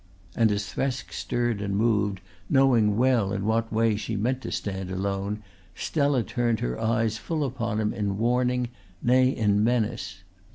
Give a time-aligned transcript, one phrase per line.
[0.35, 4.89] And as Thresk stirred and moved, knowing well in what way she meant to stand
[4.89, 5.43] alone,
[5.75, 8.69] Stella turned her eyes full upon him in warning,
[9.03, 10.23] nay, in menace.